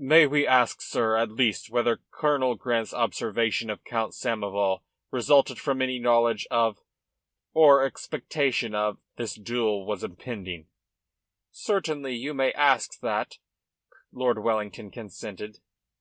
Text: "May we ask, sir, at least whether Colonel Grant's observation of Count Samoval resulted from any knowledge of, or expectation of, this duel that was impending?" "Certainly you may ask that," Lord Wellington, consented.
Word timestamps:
"May 0.00 0.26
we 0.26 0.44
ask, 0.44 0.80
sir, 0.82 1.14
at 1.14 1.30
least 1.30 1.70
whether 1.70 2.02
Colonel 2.10 2.56
Grant's 2.56 2.92
observation 2.92 3.70
of 3.70 3.84
Count 3.84 4.12
Samoval 4.12 4.80
resulted 5.12 5.60
from 5.60 5.80
any 5.80 6.00
knowledge 6.00 6.48
of, 6.50 6.80
or 7.54 7.84
expectation 7.84 8.74
of, 8.74 8.98
this 9.18 9.36
duel 9.36 9.84
that 9.84 9.88
was 9.88 10.02
impending?" 10.02 10.66
"Certainly 11.52 12.16
you 12.16 12.34
may 12.34 12.50
ask 12.54 12.98
that," 13.02 13.38
Lord 14.10 14.40
Wellington, 14.42 14.90
consented. 14.90 15.60